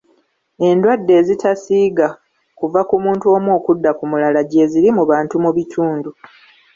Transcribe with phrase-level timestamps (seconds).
[0.67, 2.07] Endwadde ezitasiiga
[2.59, 6.09] kuva ku muntu omu okudda ku mulala gyeziri mu bantu mu bitundu.